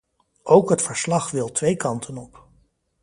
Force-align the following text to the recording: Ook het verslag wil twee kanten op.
Ook 0.43 0.69
het 0.69 0.81
verslag 0.81 1.31
wil 1.31 1.51
twee 1.51 1.75
kanten 1.75 2.17
op. 2.17 2.45